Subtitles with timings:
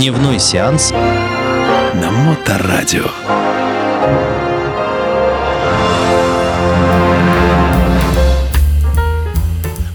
[0.00, 3.04] Дневной сеанс на Моторадио.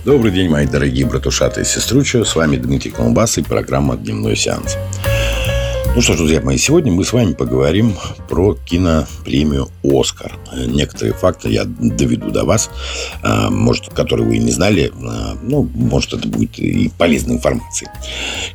[0.05, 2.23] Добрый день, мои дорогие братушаты и сестручи.
[2.23, 4.77] С вами Дмитрий Колумбас и программа «Дневной сеанс».
[5.95, 7.95] Ну что ж, друзья мои, сегодня мы с вами поговорим
[8.27, 10.37] про кинопремию «Оскар».
[10.67, 12.69] Некоторые факты я доведу до вас,
[13.23, 14.91] а, может, которые вы и не знали.
[14.93, 17.89] А, ну, может, это будет и полезной информацией.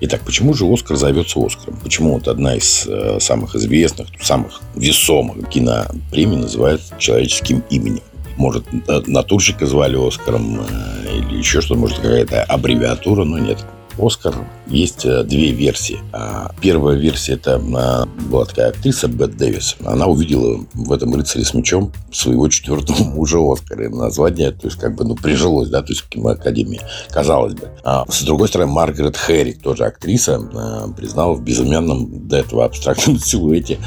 [0.02, 1.80] Итак, почему же «Оскар» зовется «Оскаром»?
[1.82, 8.02] Почему вот одна из э, самых известных, самых весомых кинопремий называют человеческим именем?
[8.36, 8.66] Может,
[9.08, 13.64] натурщика звали Оскаром э, или еще что-то, может, какая-то аббревиатура, но нет.
[14.00, 14.34] Оскар
[14.66, 15.98] есть э, две версии.
[16.12, 19.76] А, первая версия это а, была такая актриса Бет Дэвис.
[19.84, 23.88] Она увидела в этом рыцаре с мечом своего четвертого мужа Оскара.
[23.88, 27.70] Название, то есть как бы, ну, прижилось, да, то есть в киноакадемии, казалось бы.
[27.84, 33.18] А с другой стороны, Маргарет Хэрик, тоже актриса, а, признала в безымянном до этого абстрактном
[33.20, 33.78] силуэте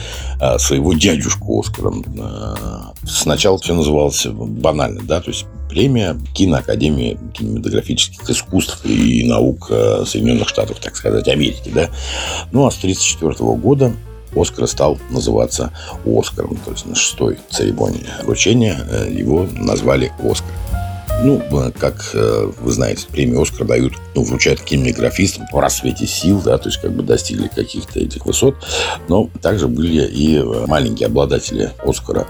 [0.58, 2.04] своего дядюшку Оскаром.
[3.08, 9.68] Сначала все называлось банально, да, то есть премия киноакадемии кинематографических искусств и наук
[10.06, 11.90] Соединенных Штатов так сказать, Америки, да.
[12.52, 13.94] Ну, а с 1934 года
[14.36, 15.72] Оскар стал называться
[16.06, 16.58] Оскаром.
[16.58, 20.52] То есть на шестой церемонии вручения э, его назвали Оскар.
[21.24, 21.42] Ну,
[21.80, 26.68] как э, вы знаете, премию «Оскар» дают, ну, вручают кинематографистам по рассвете сил, да, то
[26.68, 28.58] есть как бы достигли каких-то этих высот.
[29.08, 32.28] Но также были и э, маленькие обладатели «Оскара».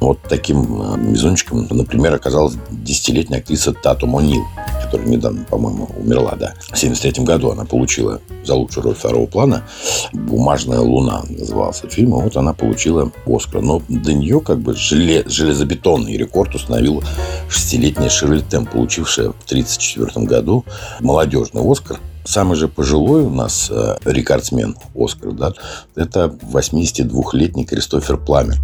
[0.00, 4.44] Вот таким мизончиком, например, оказалась десятилетняя актриса Тату Монил
[4.88, 6.54] которая недавно, по-моему, умерла, да.
[6.58, 9.64] В 1973 году она получила за лучшую роль второго плана
[10.12, 13.60] «Бумажная луна» назывался фильм, и вот она получила Оскар.
[13.60, 17.02] Но до нее как бы железобетонный рекорд установил
[17.48, 20.64] шестилетняя Ширли Темп, получившая в 1934 году
[21.00, 25.54] молодежный Оскар Самый же пожилой у нас э, рекордсмен Оскар, да,
[25.96, 28.58] это 82-летний Кристофер Пламер.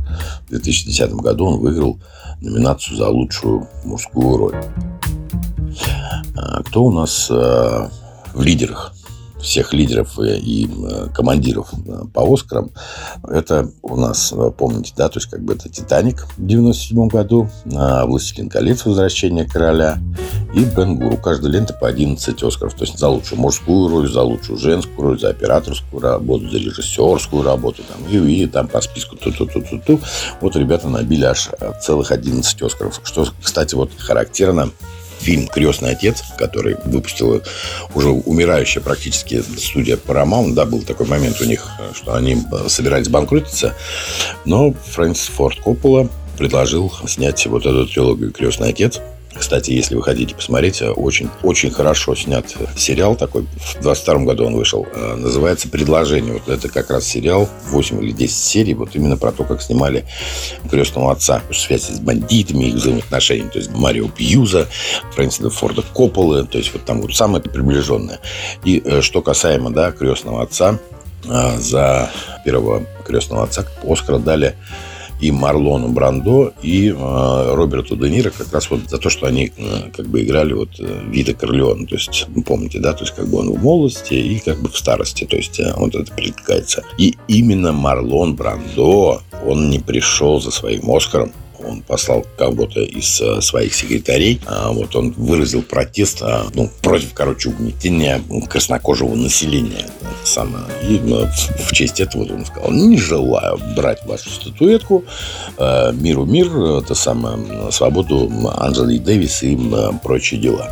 [0.46, 1.98] В 2010 году он выиграл
[2.42, 4.54] номинацию за лучшую мужскую роль.
[6.64, 7.88] Кто у нас э,
[8.34, 8.92] в лидерах?
[9.44, 12.70] всех лидеров и э, командиров э, по Оскарам.
[13.28, 18.48] Это у нас, помните, да, то есть как бы это «Титаник» в 97 году, «Властелин
[18.48, 18.86] колец.
[18.86, 19.98] Возвращение короля»
[20.54, 21.12] и «Бен Гур».
[21.12, 22.74] У каждой ленты по 11 Оскаров.
[22.74, 27.42] То есть за лучшую мужскую роль, за лучшую женскую роль, за операторскую работу, за режиссерскую
[27.42, 27.82] работу.
[27.82, 30.00] Там, и, и там по списку ту-ту-ту-ту-ту.
[30.40, 31.50] Вот ребята набили аж
[31.82, 33.00] целых 11 Оскаров.
[33.04, 34.70] Что, кстати, вот характерно
[35.20, 37.42] фильм «Крестный отец», который выпустила
[37.94, 40.54] уже умирающая практически студия Paramount.
[40.54, 43.74] Да, был такой момент у них, что они э, собирались банкротиться.
[44.44, 49.00] Но Фрэнсис Форд Коппола предложил снять вот эту трилогию «Крестный отец».
[49.38, 52.46] Кстати, если вы хотите посмотреть, очень, очень хорошо снят
[52.76, 53.46] сериал такой.
[53.78, 54.86] В 22 году он вышел.
[54.94, 56.34] Э, называется «Предложение».
[56.34, 58.74] Вот это как раз сериал 8 или 10 серий.
[58.74, 60.04] Вот именно про то, как снимали
[60.70, 61.42] «Крестного отца».
[61.52, 63.48] Связь с бандитами, их взаимоотношения.
[63.48, 64.68] То есть Марио Пьюза,
[65.14, 66.46] Фрэнсиса Форда Копполы.
[66.46, 68.20] То есть вот там вот самое приближенное.
[68.64, 70.78] И э, что касаемо да, «Крестного отца»,
[71.24, 72.10] э, за
[72.44, 74.54] первого «Крестного отца» Оскара дали
[75.20, 79.52] и Марлону Брандо, и э, Роберту Де Ниро как раз вот за то, что они
[79.56, 81.86] э, как бы играли вот э, Вида Корлеона.
[81.86, 84.68] То есть, ну, помните, да, то есть как бы он в молодости и как бы
[84.68, 85.24] в старости.
[85.24, 86.82] То есть э, вот это предлагается.
[86.98, 93.40] И именно Марлон Брандо, он не пришел за своим Оскаром он послал кого-то из э,
[93.40, 94.40] своих секретарей.
[94.46, 99.86] А, вот он выразил протест а, ну, против, короче, угнетения краснокожего населения.
[100.24, 100.64] Самое.
[100.88, 105.04] И ну, в честь этого он сказал, не желаю брать вашу статуэтку.
[105.58, 109.58] Э, миру мир, это самое, свободу Анджели Дэвис и
[110.02, 110.68] прочие дела.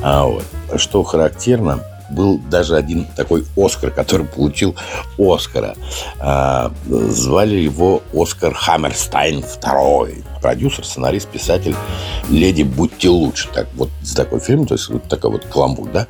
[0.00, 0.44] А вот.
[0.76, 4.74] Что характерно, был даже один такой Оскар, который получил
[5.18, 5.74] Оскара.
[6.18, 10.24] А, звали его Оскар Хаммерстайн II.
[10.40, 11.76] Продюсер, сценарист, писатель
[12.28, 13.48] «Леди, будьте лучше».
[13.54, 16.08] Так, вот за такой фильм, то есть вот такой вот кламбур, да.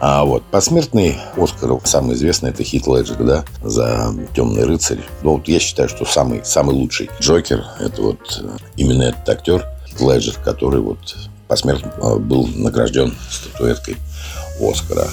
[0.00, 4.98] А вот посмертный Оскар, самый известный, это Хит Леджер, да, за «Темный рыцарь».
[5.22, 8.42] Ну, вот я считаю, что самый, самый лучший Джокер, это вот
[8.76, 10.98] именно этот актер Леджер, который вот
[11.48, 13.96] посмертно а, был награжден статуэткой
[14.60, 15.08] Оскара.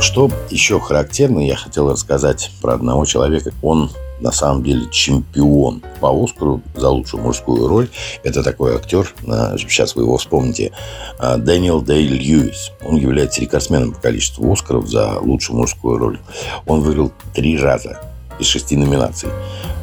[0.00, 3.52] Что еще характерно, я хотел рассказать про одного человека.
[3.62, 3.90] Он
[4.20, 7.88] на самом деле чемпион по Оскару за лучшую мужскую роль.
[8.24, 9.12] Это такой актер,
[9.58, 10.72] сейчас вы его вспомните,
[11.18, 12.72] а, Дэниел Дэй Льюис.
[12.82, 16.20] Он является рекордсменом по количеству Оскаров за лучшую мужскую роль.
[16.66, 18.00] Он выиграл три раза
[18.38, 19.30] из шести номинаций.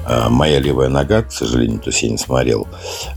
[0.06, 2.68] А, «Моя левая нога», к сожалению, то есть я не смотрел.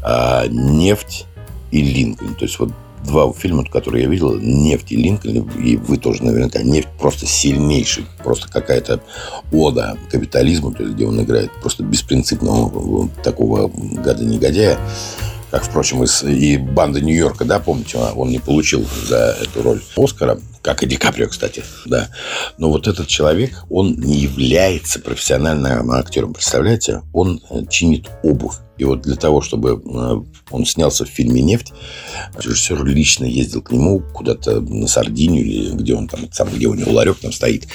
[0.02, 1.26] А, «Нефть»
[1.70, 2.34] и Линкольн.
[2.34, 2.70] То есть вот
[3.04, 8.06] два фильма, которые я видел, «Нефть» и «Линкольн», и вы тоже наверняка, «Нефть» просто сильнейший,
[8.24, 9.00] просто какая-то
[9.52, 14.78] ода капитализму, то есть где он играет просто беспринципного такого гада-негодяя,
[15.50, 20.82] как, впрочем, и банда Нью-Йорка, да, помните, он не получил за эту роль Оскара, как
[20.82, 22.08] и Ди Каприо, кстати, да.
[22.58, 27.02] Но вот этот человек, он не является профессиональным актером, представляете?
[27.12, 28.56] Он э, чинит обувь.
[28.78, 31.72] И вот для того, чтобы э, он снялся в фильме «Нефть»,
[32.36, 36.74] режиссер лично ездил к нему куда-то на Сардинию, или где он там, сам, где у
[36.74, 37.66] него ларек там стоит,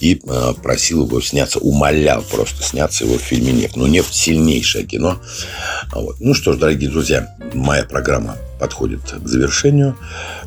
[0.00, 3.76] и э, просил его сняться, умолял просто сняться его в фильме «Нефть».
[3.76, 5.18] Но «Нефть» сильнейшее кино.
[5.92, 6.16] Вот.
[6.20, 9.96] Ну что ж, дорогие друзья, моя программа подходит к завершению.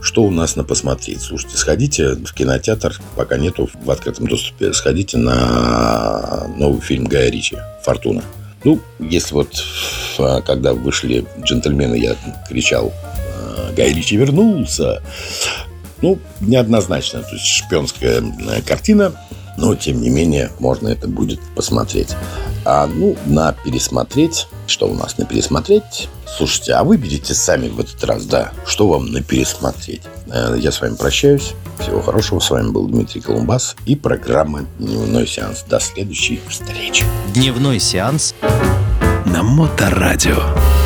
[0.01, 1.21] Что у нас на посмотреть?
[1.21, 7.57] Слушайте, сходите в кинотеатр, пока нету в открытом доступе, сходите на новый фильм Гая Ричи
[7.83, 8.23] «Фортуна».
[8.63, 9.96] Ну, если вот а,
[10.45, 12.15] когда вышли джентльмены, я
[12.47, 15.01] кричал «А, «Гай Ричи вернулся!»
[16.01, 17.21] Ну, неоднозначно.
[17.23, 18.23] То есть шпионская
[18.65, 19.13] картина,
[19.57, 22.09] но, тем не менее, можно это будет посмотреть.
[22.65, 24.47] А, ну, на пересмотреть.
[24.67, 26.09] Что у нас на пересмотреть?
[26.25, 30.01] Слушайте, а выберите сами в этот раз, да, что вам на пересмотреть.
[30.29, 31.53] Э, я с вами прощаюсь.
[31.79, 32.39] Всего хорошего.
[32.39, 35.63] С вами был Дмитрий Колумбас и программа «Дневной сеанс».
[35.63, 37.05] До следующей встречи.
[37.33, 38.35] Дневной сеанс
[39.47, 40.76] Моторадио.